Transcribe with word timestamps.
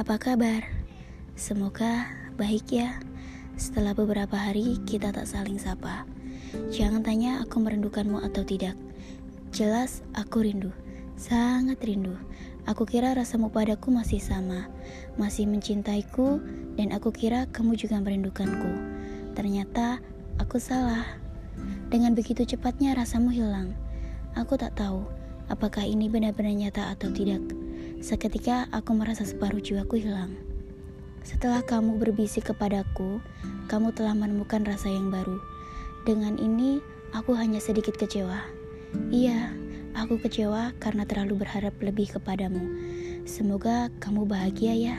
Apa 0.00 0.16
kabar? 0.16 0.64
Semoga 1.36 2.08
baik 2.40 2.72
ya. 2.72 2.96
Setelah 3.60 3.92
beberapa 3.92 4.32
hari 4.32 4.80
kita 4.88 5.12
tak 5.12 5.28
saling 5.28 5.60
sapa. 5.60 6.08
Jangan 6.72 7.04
tanya 7.04 7.44
aku 7.44 7.60
merindukanmu 7.60 8.16
atau 8.24 8.40
tidak. 8.40 8.80
Jelas 9.52 10.00
aku 10.16 10.40
rindu, 10.40 10.72
sangat 11.20 11.84
rindu. 11.84 12.16
Aku 12.64 12.88
kira 12.88 13.12
rasamu 13.12 13.52
padaku 13.52 13.92
masih 13.92 14.24
sama, 14.24 14.72
masih 15.20 15.44
mencintaiku, 15.44 16.40
dan 16.80 16.96
aku 16.96 17.12
kira 17.12 17.44
kamu 17.52 17.76
juga 17.76 18.00
merindukanku. 18.00 18.72
Ternyata 19.36 20.00
aku 20.40 20.56
salah. 20.56 21.04
Dengan 21.92 22.16
begitu 22.16 22.48
cepatnya 22.48 22.96
rasamu 22.96 23.28
hilang. 23.36 23.76
Aku 24.32 24.56
tak 24.56 24.80
tahu 24.80 25.04
apakah 25.52 25.84
ini 25.84 26.08
benar-benar 26.08 26.56
nyata 26.56 26.88
atau 26.96 27.12
tidak. 27.12 27.59
Seketika 28.00 28.66
aku 28.72 28.96
merasa 28.96 29.28
separuh 29.28 29.60
jiwaku 29.60 30.00
hilang. 30.00 30.32
Setelah 31.20 31.60
kamu 31.60 32.00
berbisik 32.00 32.48
kepadaku, 32.48 33.20
kamu 33.68 33.92
telah 33.92 34.16
menemukan 34.16 34.64
rasa 34.64 34.88
yang 34.88 35.12
baru. 35.12 35.36
Dengan 36.08 36.40
ini, 36.40 36.80
aku 37.12 37.36
hanya 37.36 37.60
sedikit 37.60 37.94
kecewa. 38.00 38.40
Iya, 39.12 39.52
aku 39.92 40.16
kecewa 40.16 40.72
karena 40.80 41.04
terlalu 41.04 41.44
berharap 41.44 41.76
lebih 41.84 42.16
kepadamu. 42.16 42.64
Semoga 43.28 43.92
kamu 44.00 44.24
bahagia 44.24 44.72
ya. 44.72 44.96